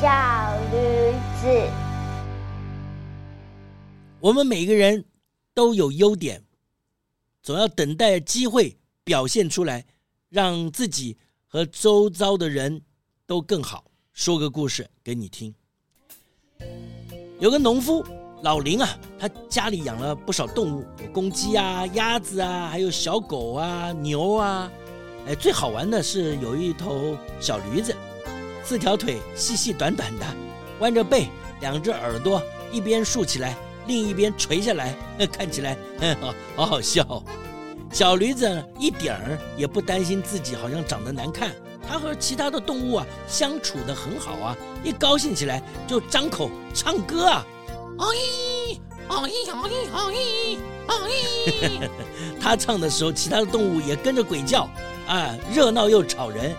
[0.00, 0.06] 小
[0.70, 1.12] 驴
[1.42, 1.68] 子，
[4.20, 5.04] 我们每个人
[5.52, 6.40] 都有优点，
[7.42, 9.84] 总要等待机会表现出来，
[10.28, 12.80] 让自己和周遭的人
[13.26, 13.86] 都更好。
[14.12, 15.52] 说个故事给你听。
[17.40, 18.06] 有个农夫
[18.42, 24.70] 老林啊，他家里养了不少动物，有公鸡啊、鸭子啊，还有小狗啊、牛啊。
[25.26, 27.92] 哎，最好玩的是有一头小驴子，
[28.68, 30.26] 四条腿细细短短的，
[30.78, 31.28] 弯着背，
[31.62, 34.94] 两只耳朵一边竖起来，另一边垂下来，
[35.32, 35.74] 看起来
[36.20, 37.24] 好 好好笑。
[37.90, 41.50] 小驴子一点儿也不担心自己好像长得难看，
[41.88, 47.46] 它和其他的动物啊相处的很好啊，一高兴起来就张口唱歌啊，
[47.96, 48.76] 哦咦
[49.08, 51.88] 哦咦哦咦哦咦哦咦，
[52.38, 54.68] 它唱的时候，其他的动物也跟着鬼叫
[55.08, 56.54] 啊，热闹又吵人。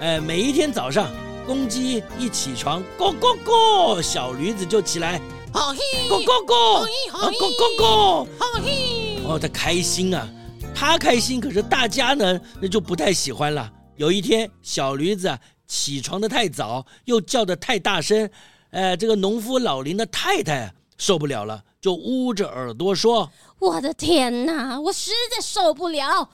[0.00, 1.10] 哎，每一天早上，
[1.48, 5.18] 公鸡一起床，咕咕咕，小驴子就起来，
[5.54, 8.26] 哦嘿咕咕咕，哦咦咕咕咕，哦
[8.62, 10.28] 嘿，哦，它开心啊。
[10.74, 13.72] 它开心，可是大家呢，那就不太喜欢了。
[13.96, 18.28] 有一天，小驴子起床的太早，又叫的太大声，
[18.70, 26.28] 呃，这个农夫老林的太太受不了了，就捂着耳朵说：“我的天哪，我实在受不了，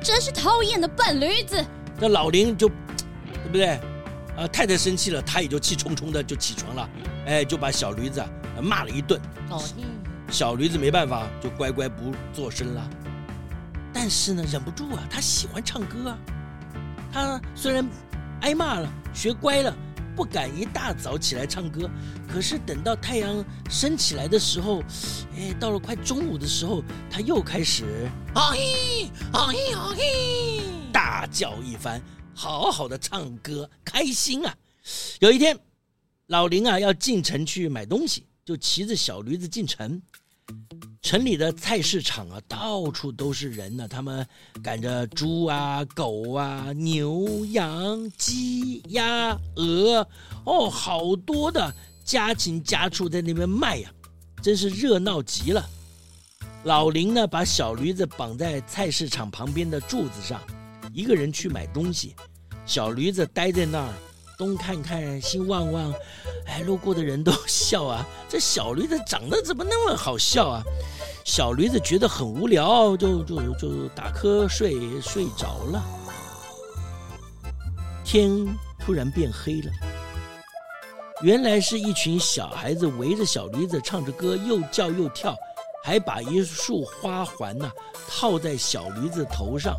[0.00, 1.62] 真是讨厌的笨驴子！”
[1.98, 3.80] 那老林就，对不对？
[4.36, 6.88] 呃，太太生气了，他也就气冲冲的就起床了，
[7.26, 8.24] 哎，就把小驴子
[8.60, 9.20] 骂了一顿。
[9.50, 9.62] 哦，
[10.30, 12.90] 小驴子没办法，就乖乖不做声了。
[13.92, 16.18] 但是呢，忍不住啊，他喜欢唱歌啊。
[17.12, 17.86] 他虽然
[18.40, 19.76] 挨骂了，学乖了，
[20.16, 21.90] 不敢一大早起来唱歌。
[22.26, 24.82] 可是等到太阳升起来的时候，
[25.36, 32.00] 哎，到了快中午的时候，他又开始啊嘿啊嘿啊嘿，大叫一番，
[32.34, 34.54] 好好的唱歌，开心啊。
[35.20, 35.58] 有一天，
[36.26, 40.00] 老林啊要进城去买东西，就骑着小驴子进城。
[41.00, 44.26] 城里的菜市场啊，到处都是人呢、他们
[44.62, 50.06] 赶着猪啊、狗啊、牛、羊、鸡、鸭、鹅，
[50.44, 53.92] 哦，好多的家禽家畜在那边卖呀、
[54.42, 55.68] 真是热闹极了。
[56.64, 60.40] 老林呢，把小驴子绑在菜市场旁边的柱子上，
[60.92, 62.14] 一个人去买东西。
[62.64, 63.88] 小驴子待在那儿，
[64.38, 65.92] 东看看，西望望。
[66.46, 70.62] 哎，路过的人都笑啊，这小驴子长得怎么那么好笑啊？
[71.24, 75.82] 小驴子觉得很无聊，就就就打瞌睡睡着了。
[78.04, 78.30] 天
[78.78, 79.70] 突然变黑了，
[81.22, 85.34] 原来是一群小孩子围着小驴子唱着歌，又叫又跳，
[85.84, 87.72] 还把一束花环呐、啊、
[88.08, 89.76] 套在小驴子头上。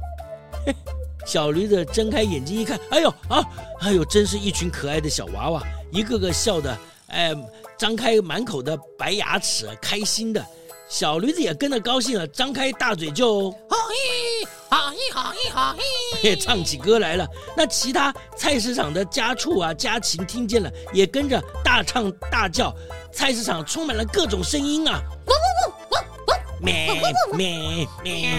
[0.65, 0.73] 嘿，
[1.25, 3.43] 小驴子睁开眼睛一看，哎呦啊，
[3.79, 5.63] 哎呦，真是一群可爱的小娃娃。
[5.91, 7.33] 一个个笑的，哎，
[7.77, 10.45] 张开满口的白牙齿，开心的。
[10.89, 15.75] 小驴子也跟着高兴了，张开大嘴就，好嘿，好嘿，好嘿，好
[16.21, 17.27] 嘿，唱起歌来了。
[17.57, 22.75] 那其他菜市场的家畜啊、家禽听见了，也跟着大唱大叫。
[23.11, 27.01] 菜市场充满了各种声音啊，咕咕咕咕咕，咩
[27.33, 28.29] 咩咩，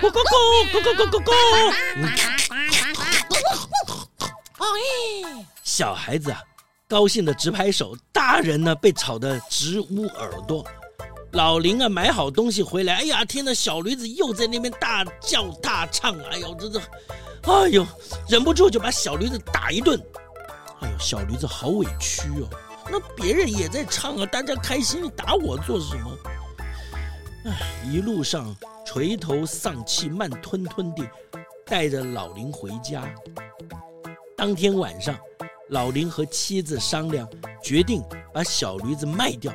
[0.00, 0.32] 咕咕咕
[0.72, 1.30] 咕咕咕咕咕咕，
[4.56, 5.46] 哎。
[5.62, 6.42] 小孩子啊，
[6.88, 10.66] 高兴的直拍手；大人呢，被吵得直捂耳朵。
[11.32, 16.80] 老林啊，买好东西回来，哎呀，听到小驴子又在那边大叫大唱，哎呦，这这，
[17.42, 17.86] 哎呦，
[18.26, 20.02] 忍不住就把小驴子打一顿。
[20.80, 22.48] 哎呦，小驴子好委屈哦。
[22.90, 26.10] 那别人也在唱啊，大家开心，你打我做什么？
[27.44, 27.52] 哎，
[27.86, 28.56] 一路上
[28.92, 31.08] 垂头丧气、慢吞吞地
[31.64, 33.08] 带着老林回家。
[34.36, 35.16] 当天晚上。
[35.68, 37.28] 老林和妻子商量，
[37.62, 38.02] 决定
[38.34, 39.54] 把小驴子卖掉。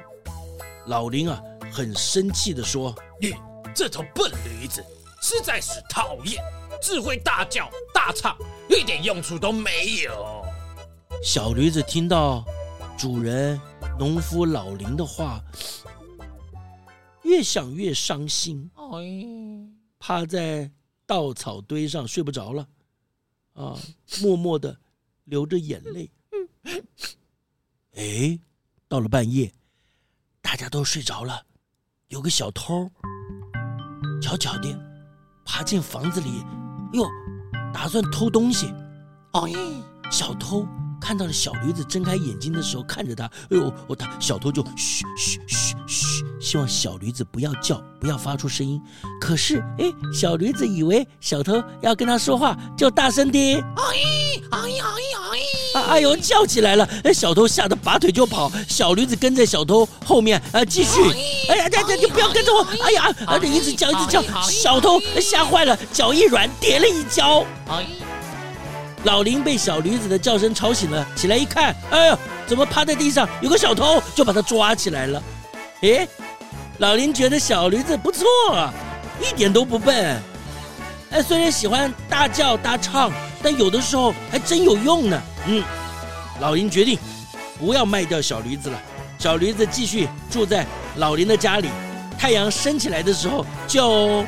[0.86, 3.34] 老林啊，很生气地说：“你
[3.76, 4.82] 这头笨驴子，
[5.22, 6.42] 实在是讨厌，
[6.82, 8.34] 只会大叫大唱，
[8.70, 10.46] 一点用处都没有。”
[11.22, 12.42] 小驴子听到
[12.98, 13.60] 主人
[14.00, 15.42] 农夫老林的话，
[17.24, 18.72] 越想越伤心，
[20.00, 20.72] 趴在
[21.06, 22.68] 稻草堆上睡不着了。
[23.54, 23.78] 啊，
[24.22, 24.78] 默默的
[25.24, 26.12] 流着眼泪。
[27.94, 28.40] 哎，
[28.88, 29.54] 到了半夜，
[30.42, 31.46] 大家都睡着了，
[32.10, 32.92] 有个小偷
[34.22, 34.78] 悄悄的
[35.46, 36.44] 爬进房子里，
[36.94, 37.08] 哟，
[37.74, 38.68] 打算偷东西。
[39.34, 39.50] 哦，
[40.12, 40.68] 小偷。
[41.02, 45.65] 看到了小驴子睁开眼睛的时候，看着他，哎呦，我他小偷就嘘嘘嘘嘘，
[46.46, 48.80] 希望小驴子不要叫，不要发出声音。
[49.20, 53.84] 可是，哎，小驴子以为小偷要跟他说话，就大声的，哎
[54.52, 54.70] 哎哎
[55.74, 56.88] 哎，哎呦，叫起来了。
[57.04, 61.02] 哎，小偷吓得拔腿就跑，小驴子跟在小偷后面，啊，继续。
[61.50, 62.64] 哎呀，这这你不要跟着我！
[62.84, 67.44] 哎呀，啊，一直叫一直叫，小偷吓坏了，脚一软，跌了一跤。
[69.04, 75.24] 老林被小驴子的叫声吵醒了，起来一看，哎呦，怎么趴在地上有个小偷，就把他抓起来了。
[75.82, 76.08] 诶，
[76.80, 78.26] 老林觉得小驴子不错，
[79.22, 80.22] 一点都不笨。
[81.12, 83.10] 哎，虽然喜欢大叫大唱，
[83.42, 85.22] 但有的时候还真有用呢。
[85.48, 85.64] 嗯，
[86.42, 87.00] 老林决定
[87.58, 88.78] 不要卖掉小驴子了，
[89.18, 90.66] 小驴子继续住在
[90.98, 91.70] 老林的家里。
[92.20, 94.26] 太阳升起来的时候就。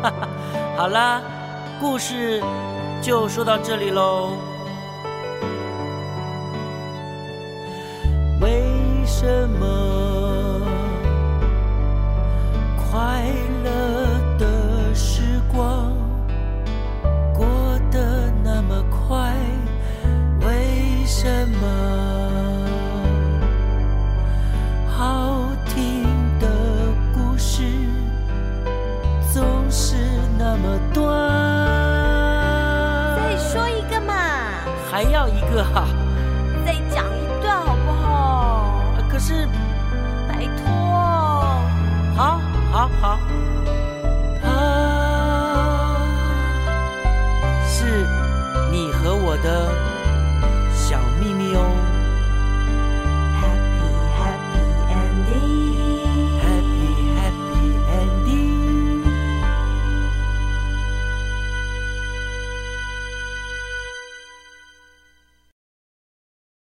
[0.76, 1.20] 好啦，
[1.80, 2.42] 故事
[3.00, 4.36] 就说到这里喽。
[8.40, 8.62] 为
[9.06, 9.87] 什么？